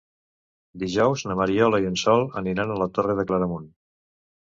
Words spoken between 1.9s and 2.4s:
en Sol